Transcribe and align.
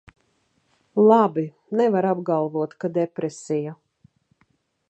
Labi, 1.09 1.43
nevar 1.81 2.09
apgalvot, 2.13 2.75
ka 2.81 2.93
depresija. 2.99 3.79